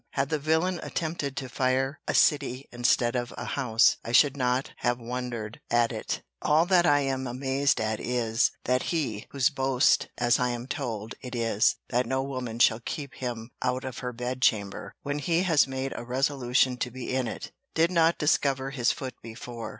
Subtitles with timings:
[0.13, 4.71] Had the villain attempted to fire a city instead of a house, I should not
[4.77, 6.23] have wondered at it.
[6.41, 11.13] All that I am amazed at is, that he (whose boast, as I am told,
[11.21, 15.43] it is, that no woman shall keep him out of her bed chamber, when he
[15.43, 19.69] has made a resolution to be in it) did not discover his foot before.